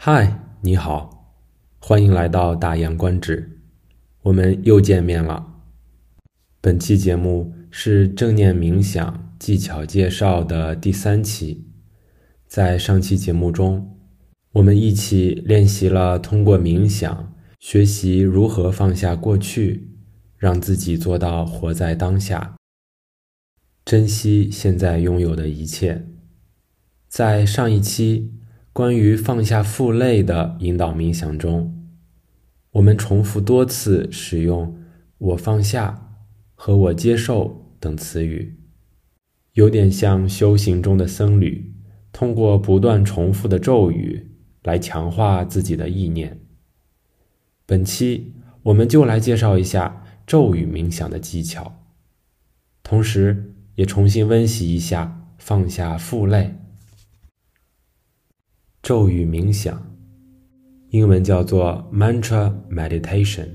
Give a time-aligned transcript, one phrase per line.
[0.00, 1.34] 嗨，你好，
[1.80, 3.58] 欢迎来到大言观止，
[4.22, 5.44] 我们又见面了。
[6.60, 11.66] 本期节目是正念冥想技巧介绍的第三期。
[12.46, 13.98] 在上期节目中，
[14.52, 19.90] 我们一起练习了通过冥想学习如何放下过去，
[20.36, 22.54] 让自己做到活在当下，
[23.84, 26.06] 珍惜现在拥有的一切。
[27.08, 28.37] 在上一期。
[28.78, 31.84] 关于放下负累的引导冥想中，
[32.70, 34.78] 我们重复多次使用
[35.18, 36.20] “我放下”
[36.54, 38.56] 和“我接受”等词语，
[39.54, 41.74] 有点像修行中的僧侣，
[42.12, 44.30] 通过不断重复的咒语
[44.62, 46.38] 来强化自己的意念。
[47.66, 51.84] 本期我们就来介绍一下咒语冥想的技巧，
[52.84, 56.54] 同时也重新温习一下放下负累。
[58.88, 59.78] 咒语冥想，
[60.88, 63.46] 英文叫做 mantra meditation。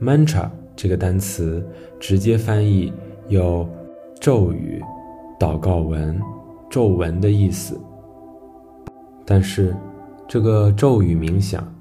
[0.00, 1.64] mantra 这个单词
[2.00, 2.92] 直接翻译
[3.28, 3.64] 有
[4.18, 4.82] 咒语、
[5.38, 6.20] 祷告文、
[6.68, 7.80] 咒文的意思。
[9.24, 9.72] 但是，
[10.26, 11.72] 这个咒语冥想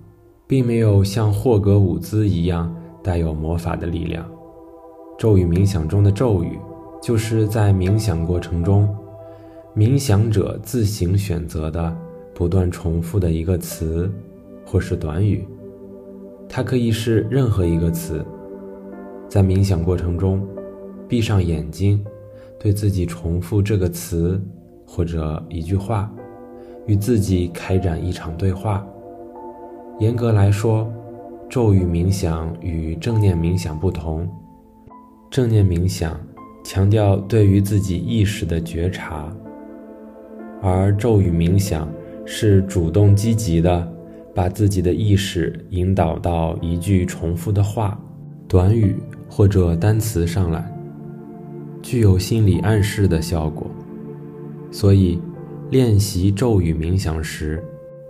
[0.46, 4.24] 并没有像霍格伍兹一样带有魔法的力量。
[5.18, 6.60] 咒语冥想中的咒语，
[7.02, 8.96] 就是在冥想过程中，
[9.76, 11.98] 冥想者自行选择的。
[12.40, 14.10] 不断重复的一个词，
[14.66, 15.46] 或是短语，
[16.48, 18.26] 它可以是任何一个词。
[19.28, 20.48] 在冥想过程中，
[21.06, 22.02] 闭上眼睛，
[22.58, 24.42] 对自己重复这个词
[24.88, 26.10] 或者一句话，
[26.86, 28.88] 与自己开展一场对话。
[30.00, 30.90] 严格来说，
[31.50, 34.26] 咒语冥想与正念冥想不同。
[35.30, 36.18] 正念冥想
[36.64, 39.30] 强调对于自己意识的觉察，
[40.62, 41.86] 而咒语冥想。
[42.26, 43.92] 是主动积极的，
[44.36, 48.00] 把自己的意识引导到一句重复的话、
[48.48, 48.96] 短语
[49.30, 50.72] 或者单词上来，
[51.82, 53.70] 具有心理暗示的效果。
[54.72, 55.20] 所以，
[55.72, 57.64] 练习咒语冥想时，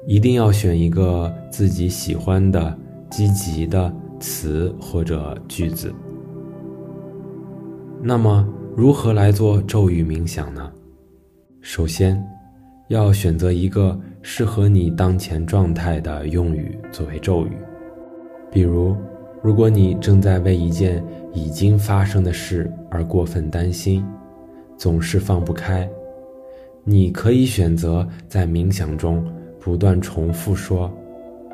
[0.05, 2.77] 一定要选一个自己喜欢的、
[3.09, 5.93] 积极的词或者句子。
[8.01, 10.71] 那么，如何来做咒语冥想呢？
[11.61, 12.21] 首先，
[12.89, 13.97] 要选择一个。
[14.21, 17.51] 适合你当前状态的用语作为咒语，
[18.51, 18.93] 比如，
[19.41, 21.01] 如果你正在为一件
[21.31, 24.05] 已经发生的事而过分担心，
[24.77, 25.89] 总是放不开，
[26.83, 29.25] 你可以选择在冥想中
[29.57, 30.91] 不断重复说：“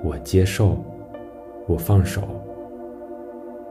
[0.04, 0.84] 我接受，
[1.68, 2.24] 我放手。”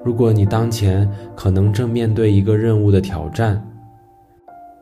[0.04, 3.60] 如果你当前可能正面对一个任务的挑战，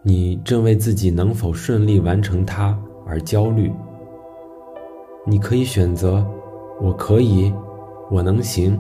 [0.05, 2.77] 你正为自己能否顺利完成它
[3.07, 3.71] 而焦虑。
[5.25, 6.27] 你可以选择
[6.83, 7.53] “我可以，
[8.11, 8.77] 我能行”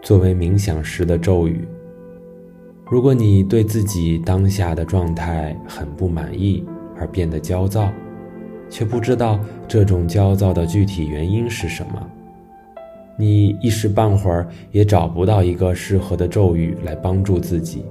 [0.00, 1.68] 作为冥想时的咒语。
[2.86, 6.64] 如果你对自己当下的状态很不满意
[6.96, 7.92] 而变得焦躁，
[8.70, 12.10] 却不知道这种焦躁的具体原因是什么，
[13.18, 17.84] 你一时半会儿也找不到一个适合的咒语来帮助自己。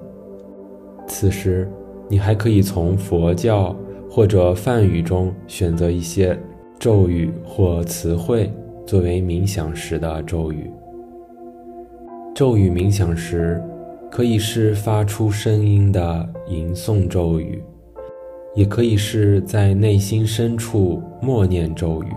[1.05, 1.71] 此时，
[2.09, 3.73] 你还可以从佛教
[4.09, 6.37] 或者梵语中选择一些。
[6.79, 8.49] 咒语或词汇
[8.87, 10.71] 作为冥想时的咒语。
[12.33, 13.61] 咒语冥想时，
[14.09, 17.61] 可以是发出声音的吟诵咒语，
[18.55, 22.07] 也可以是在内心深处默念咒语。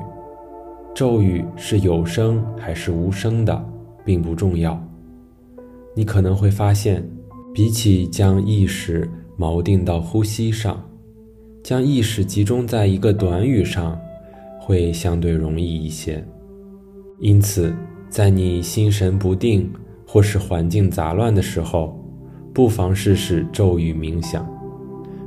[0.94, 3.64] 咒语是有声还是无声的，
[4.04, 4.80] 并不重要。
[5.92, 7.04] 你可能会发现，
[7.52, 9.10] 比起将意识
[9.42, 10.80] 锚定到呼吸上，
[11.64, 13.98] 将意识集中在一个短语上。
[14.64, 16.24] 会相对容易一些，
[17.18, 17.74] 因此，
[18.08, 19.68] 在你心神不定
[20.06, 22.00] 或是环境杂乱的时候，
[22.54, 24.48] 不妨试试咒语冥想，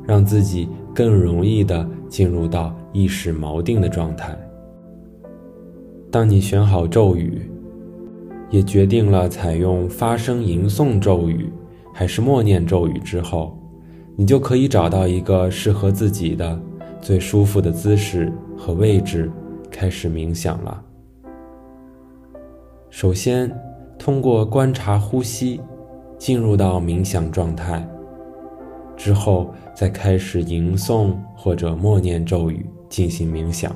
[0.08, 4.34] 让自己更容易地进入到意识锚定的状态。
[6.10, 7.42] 当你选好咒语，
[8.50, 11.50] 也决定了采用发声吟诵咒语
[11.94, 13.54] 还是默念咒语之后，
[14.16, 16.60] 你就可以找到一个适合自己的。
[17.02, 19.32] 最舒服的姿势和位置，
[19.70, 20.84] 开始冥想了。
[22.90, 23.56] 首先，
[24.00, 25.62] 通过观察呼吸，
[26.18, 27.88] 进入到冥想状态。
[28.98, 33.76] 之后，再开始吟诵或者默念咒语进行冥想。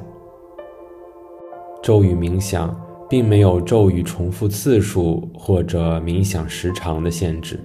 [1.83, 2.75] 咒语冥想
[3.07, 7.59] 并没有咒语重复次数或者冥想时长的限制，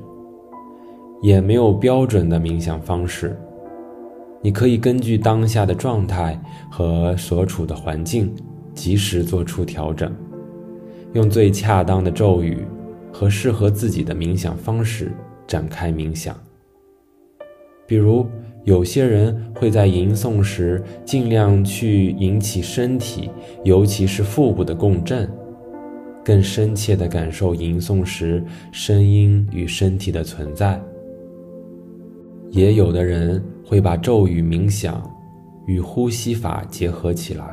[1.25, 3.35] 也没有标准的冥想方式。
[4.43, 6.39] 你可以根据当下的状态
[6.71, 8.31] 和所处的环境，
[8.75, 10.15] 及时做出调整，
[11.15, 12.67] 用最恰当的咒语
[13.11, 15.13] 和适合自己的冥想方式
[15.47, 16.39] 展开冥想。
[17.87, 18.27] 比如，
[18.65, 23.31] 有些人会在吟诵时尽量去引起身体，
[23.63, 25.27] 尤其是腹部的共振，
[26.23, 30.79] 更深切地感受吟诵时声音与身体的存在。
[32.55, 35.03] 也有的人会把咒语冥想
[35.67, 37.45] 与呼吸法结合起来，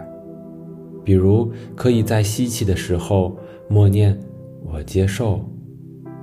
[1.03, 3.35] 比如可以在吸气的时候
[3.67, 4.15] 默念
[4.63, 5.43] “我接受”，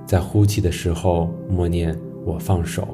[0.06, 1.92] 在呼气的时候默念
[2.24, 2.86] “我放手”。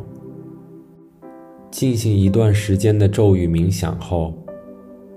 [1.70, 4.32] 进行一段时间的咒语冥想后，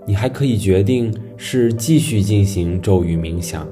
[0.05, 3.65] 你还可以决定是继续进行咒语冥想，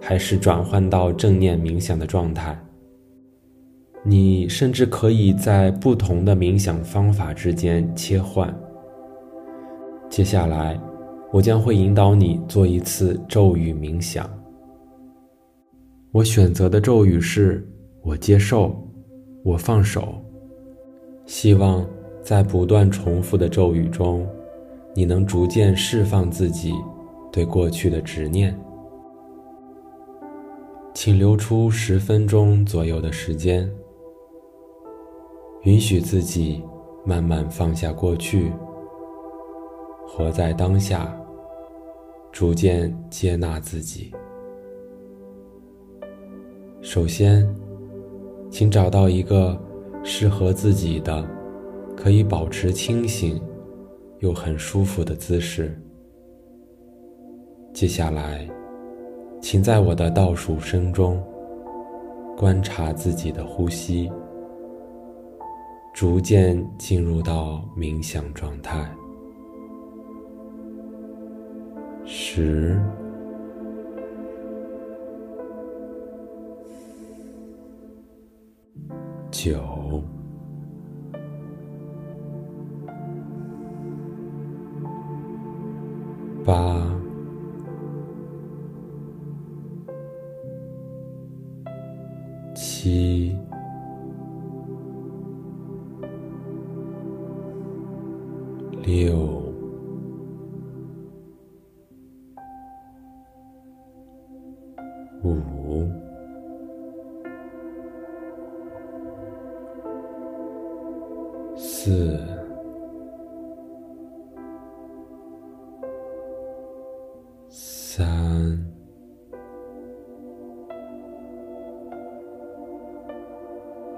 [0.00, 2.58] 还是转换到正念冥想的状态。
[4.02, 8.54] 你甚至可以在不同的冥想方法之间切换。
[10.08, 10.80] 接下来，
[11.32, 14.28] 我将会引导你做一次咒语冥想。
[16.12, 17.66] 我选择的咒语是
[18.02, 18.76] “我接受，
[19.44, 20.14] 我放手”，
[21.26, 21.86] 希望。
[22.22, 24.28] 在不断重复的咒语中，
[24.94, 26.70] 你能逐渐释放自己
[27.32, 28.54] 对过去的执念。
[30.92, 33.66] 请留出十分钟左右的时间，
[35.62, 36.62] 允许自己
[37.04, 38.52] 慢慢放下过去，
[40.06, 41.14] 活在当下，
[42.32, 44.12] 逐渐接纳自己。
[46.80, 47.46] 首先，
[48.50, 49.60] 请找到一个
[50.02, 51.26] 适合自己的。
[51.96, 53.38] 可以保持清醒
[54.20, 55.78] 又很舒服的姿势。
[57.74, 58.48] 接下来，
[59.38, 61.22] 请在我的倒数声中
[62.38, 64.10] 观察自己的呼吸，
[65.92, 68.88] 逐渐进入到冥想状态。
[72.06, 72.80] 十、
[79.30, 80.02] 九。
[111.82, 112.20] 四。
[117.48, 118.06] 三、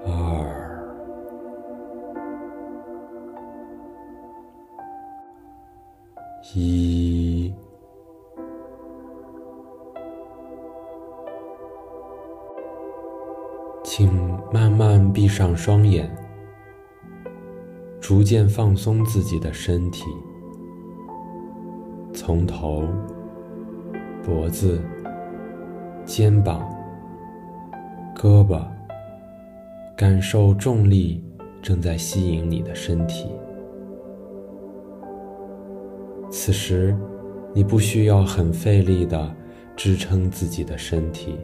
[0.05, 0.09] 二
[6.55, 7.53] 一，
[13.83, 14.09] 请
[14.53, 16.09] 慢慢闭上双眼，
[18.03, 20.03] 逐渐放松自己的身体，
[22.13, 22.83] 从头、
[24.21, 24.81] 脖子、
[26.03, 26.69] 肩膀、
[28.13, 28.61] 胳膊，
[29.95, 31.23] 感受重力
[31.61, 33.29] 正在吸引你的身体。
[36.29, 36.93] 此时，
[37.53, 39.33] 你不需要很费力的
[39.77, 41.37] 支撑自己的身体，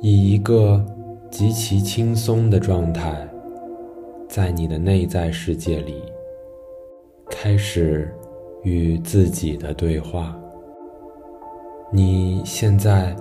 [0.00, 0.84] 以一个
[1.30, 3.26] 极其轻松的状态，
[4.28, 6.02] 在你的内在世界里，
[7.30, 8.12] 开始
[8.64, 10.36] 与自己的对话。
[11.92, 13.14] 你现在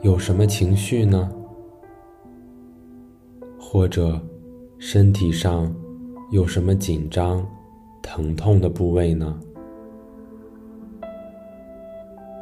[0.00, 1.30] 有什么情绪呢？
[3.58, 4.20] 或者，
[4.78, 5.74] 身体上
[6.30, 7.44] 有什么紧张？
[8.00, 9.36] 疼痛的部位呢？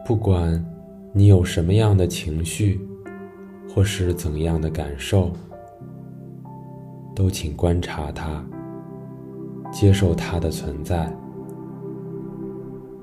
[0.04, 0.62] 不管
[1.14, 2.78] 你有什么样的情绪，
[3.68, 5.30] 或是怎样的感受，
[7.14, 8.44] 都请观察它，
[9.72, 11.12] 接受它的存在，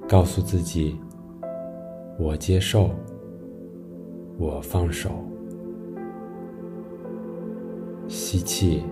[0.08, 0.98] 告诉自己：
[2.18, 2.89] 我接受，
[4.38, 5.12] 我放手。
[8.08, 8.84] 吸气。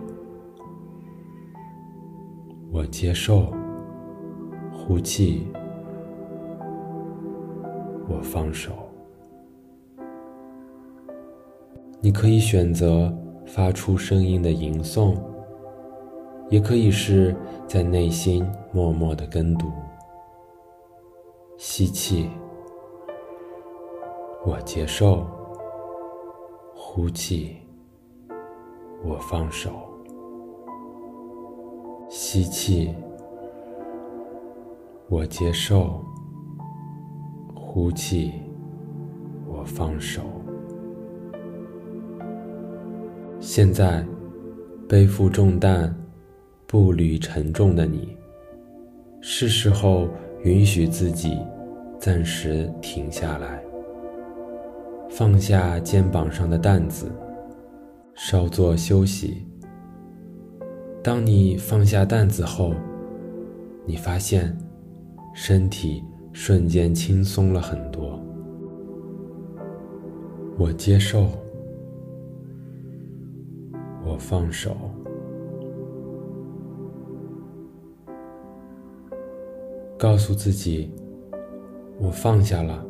[2.72, 3.52] 我接受，
[4.72, 5.48] 呼气，
[8.08, 8.89] 我放手。
[12.02, 13.14] 你可以选择
[13.46, 15.18] 发出声音的吟诵，
[16.50, 17.36] 也可以是
[17.68, 19.68] 在内心默默的跟读。
[21.58, 22.30] 吸气，
[24.46, 25.28] 我接受，
[26.74, 27.58] 呼气，
[29.04, 29.70] 我放手。
[32.08, 32.96] 吸气，
[35.10, 36.02] 我接受。
[37.54, 38.32] 呼气，
[39.46, 40.22] 我放手。
[43.42, 44.06] 现在，
[44.88, 45.96] 背负重担、
[46.68, 48.18] 步履沉重的你，
[49.22, 50.10] 是时候
[50.44, 51.40] 允许自己
[51.98, 53.64] 暂时停下来，
[55.10, 57.10] 放下肩膀上的担子，
[58.14, 59.48] 稍作休息。
[61.02, 62.74] 当你放下担子后，
[63.86, 64.56] 你发现
[65.34, 66.04] 身体
[66.34, 68.22] 瞬间轻松了很多。
[70.58, 71.30] 我接受。
[74.06, 74.76] 我放手，
[79.98, 80.92] 告诉自己，
[82.00, 82.84] 我放下了，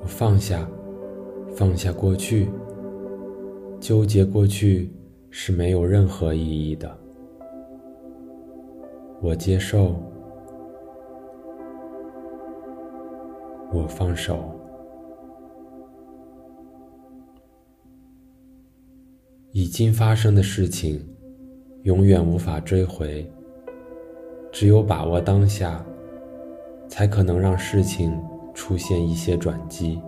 [0.00, 0.66] 我放下，
[1.54, 2.48] 放下过去，
[3.80, 4.90] 纠结过去
[5.30, 6.98] 是没有任何意义的。
[9.20, 9.96] 我接受，
[13.72, 14.61] 我放手。
[19.52, 21.06] 已经发生的事情，
[21.82, 23.30] 永远无法追回。
[24.50, 25.84] 只有把握当下，
[26.88, 28.18] 才可能让事情
[28.54, 30.00] 出现一些转机。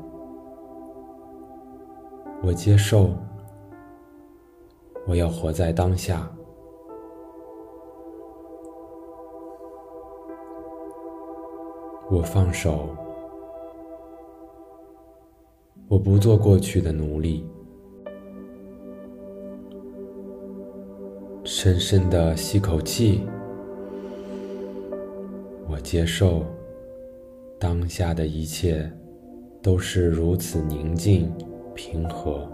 [2.43, 3.11] 我接受，
[5.07, 6.27] 我要活在当下。
[12.11, 12.89] 我放手，
[15.89, 17.47] 我不做过去的奴隶。
[21.47, 23.21] 深深的吸口气，
[25.69, 26.43] 我接受
[27.59, 28.91] 当下的一切
[29.61, 31.31] 都是如此宁静
[31.75, 32.49] 平和。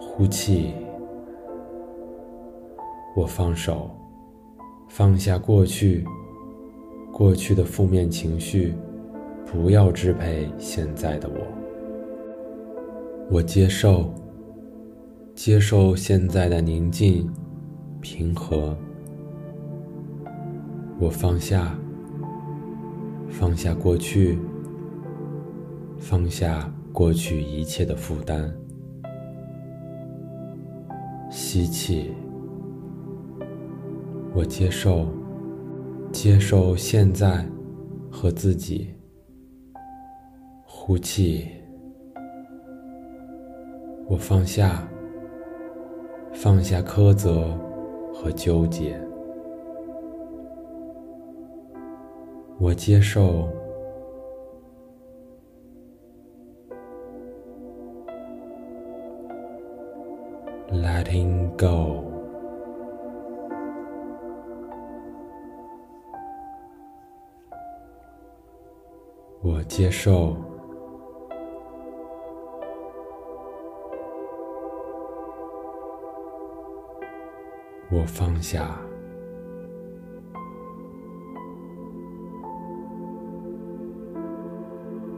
[0.00, 0.72] 呼气，
[3.16, 3.90] 我放手，
[4.88, 6.04] 放下过去，
[7.12, 8.72] 过去的负面情绪
[9.44, 11.40] 不要支配现在的我。
[13.28, 14.14] 我接受。
[15.38, 17.32] 接受现在的宁静、
[18.00, 18.76] 平和。
[20.98, 21.78] 我放下，
[23.30, 24.36] 放下过去，
[25.96, 28.52] 放下过去一切的负担。
[31.30, 32.10] 吸气，
[34.34, 35.06] 我接受，
[36.10, 37.48] 接受现在
[38.10, 38.92] 和自己。
[40.64, 41.46] 呼气，
[44.08, 44.82] 我放下。
[46.40, 47.48] 放下苛责
[48.14, 48.96] 和纠结，
[52.60, 53.48] 我接受
[60.70, 62.04] ，letting go，
[69.42, 70.47] 我接受。
[77.90, 78.78] 我放下，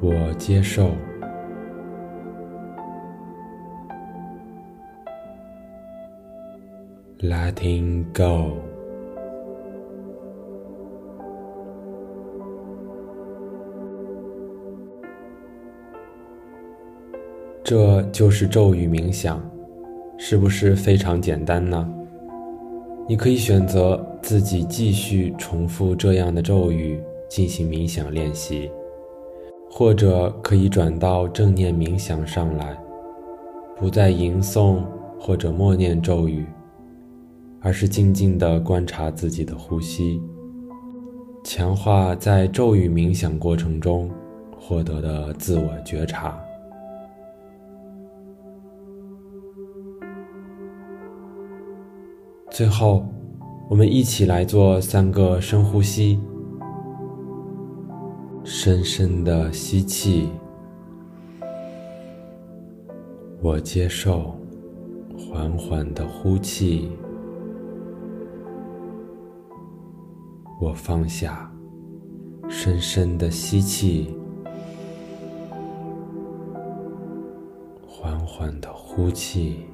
[0.00, 0.92] 我接受
[7.18, 8.56] ，letting go，
[17.64, 19.42] 这就是咒语冥想，
[20.16, 21.96] 是不是非常简单呢？
[23.11, 26.97] 你可以选择自己继续重复这样的咒语
[27.29, 28.71] 进行冥想练习，
[29.69, 32.79] 或者可以转到正念冥想上来，
[33.76, 34.85] 不再吟诵
[35.19, 36.47] 或者默念咒语，
[37.59, 40.23] 而是静静地观察自己的呼吸，
[41.43, 44.09] 强化在咒语冥想过程中
[44.57, 46.40] 获得的自我觉察。
[52.61, 53.02] 最后，
[53.71, 56.21] 我们一起来做三个深呼吸。
[58.45, 60.29] 深深的吸气，
[63.40, 64.35] 我接受；
[65.17, 66.90] 缓缓的呼气，
[70.61, 71.50] 我放下；
[72.47, 74.14] 深深的吸气，
[77.88, 79.64] 缓缓的呼气。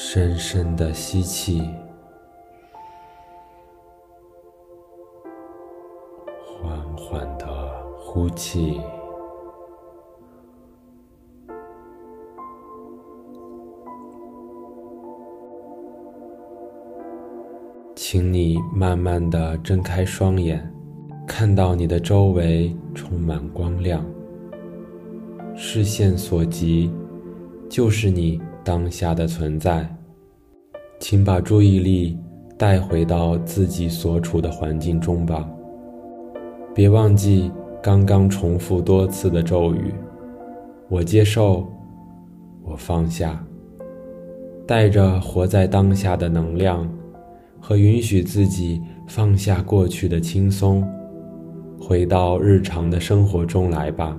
[0.00, 1.60] 深深的吸气，
[6.46, 7.46] 缓缓的
[7.98, 8.80] 呼气。
[17.96, 20.72] 请你慢慢的睁开双眼，
[21.26, 24.06] 看到你的周围充满光亮。
[25.56, 26.88] 视线所及，
[27.68, 29.88] 就是你当下的存在。
[31.00, 32.18] 请把注意力
[32.58, 35.48] 带回到自己所处的环境中吧。
[36.74, 37.50] 别忘记
[37.82, 39.94] 刚刚重复多次的咒语：
[40.90, 41.66] 我接受，
[42.62, 43.42] 我放下。
[44.66, 46.86] 带着活在当下的能量，
[47.58, 50.86] 和允许自己放下过去的轻松，
[51.80, 54.14] 回到日常的生活中来吧。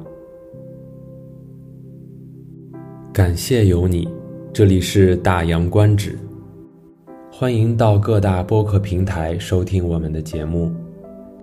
[3.14, 4.08] 感谢有你，
[4.52, 6.18] 这里是大洋观止，
[7.32, 10.72] 欢迎到各大播客平台收听我们的节目。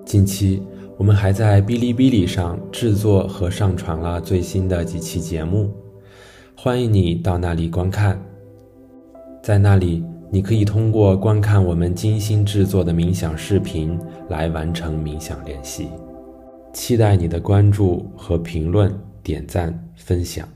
[0.05, 0.61] 近期
[0.99, 5.71] 我们还在哔哩哔哩上制作和上传了最新的几期节目，
[6.57, 8.21] 欢迎你到那里观看。
[9.41, 13.97] 在那里，你可以通过观看我们精心制作的冥想视频
[14.29, 15.89] 来完成冥想练习。
[16.73, 20.47] 期待你的关注和评论、点赞、分享。